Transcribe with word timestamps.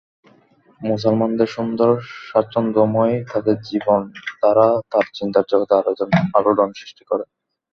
মুসলমানদের 0.81 1.47
সুন্দর 1.47 1.91
স্বাচ্ছন্দময় 2.27 3.15
তাদের 3.31 3.55
জীবন-ধারা 3.61 4.67
তার 4.91 5.05
চিন্তার 5.13 5.45
জগতে 5.51 5.73
আলোড়ন 6.37 6.69
সৃষ্টি 6.79 7.03
করে। 7.05 7.23